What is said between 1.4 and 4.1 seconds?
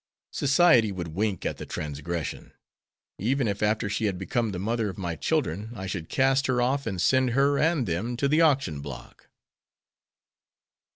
at the transgression, even if after she